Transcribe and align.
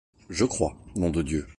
Je 0.31 0.45
crois, 0.45 0.75
nom 0.95 1.11
de 1.11 1.21
Dieu! 1.21 1.47